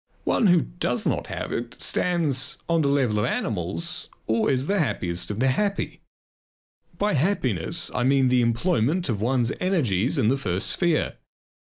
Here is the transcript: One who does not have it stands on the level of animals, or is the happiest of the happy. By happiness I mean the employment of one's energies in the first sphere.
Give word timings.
One 0.23 0.47
who 0.47 0.61
does 0.61 1.05
not 1.05 1.27
have 1.27 1.51
it 1.51 1.79
stands 1.79 2.57
on 2.67 2.81
the 2.81 2.87
level 2.87 3.19
of 3.19 3.25
animals, 3.25 4.09
or 4.25 4.49
is 4.49 4.65
the 4.65 4.79
happiest 4.79 5.29
of 5.29 5.39
the 5.39 5.49
happy. 5.49 6.01
By 6.97 7.13
happiness 7.13 7.91
I 7.93 8.03
mean 8.03 8.27
the 8.29 8.41
employment 8.41 9.09
of 9.09 9.21
one's 9.21 9.51
energies 9.59 10.17
in 10.17 10.27
the 10.27 10.37
first 10.37 10.71
sphere. 10.71 11.17